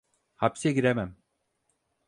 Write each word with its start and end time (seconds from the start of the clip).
Hapse 0.35 0.71
giremem. 0.71 1.15